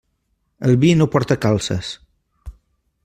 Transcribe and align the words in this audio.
El 0.69 0.77
vi 0.83 0.89
no 1.01 1.07
porta 1.17 1.37
calces. 1.45 1.93